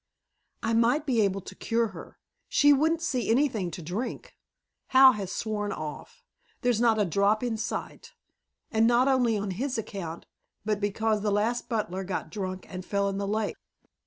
[0.63, 2.17] "I might be able to cure her.
[2.49, 4.33] She wouldn't see anything to drink.
[4.87, 6.23] Hal has sworn off.
[6.61, 8.13] There's not a drop in sight,
[8.71, 10.25] and not only on his account
[10.65, 13.57] but because the last butler got drunk and fell in the lake.